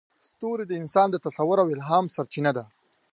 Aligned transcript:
ستوري 0.29 0.65
د 0.67 0.73
انسان 0.81 1.07
د 1.11 1.15
تصور 1.25 1.57
او 1.63 1.67
الهام 1.75 2.05
سرچینه 2.15 2.51
ده. 2.57 2.63